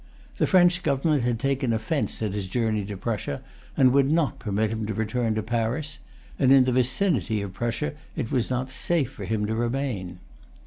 [0.37, 3.43] The French government had taken offence at his journey to Prussia,
[3.77, 5.99] and would not permit him to return to Paris;
[6.39, 10.17] and in the vicinity of Prussia it was not safe for him to remain.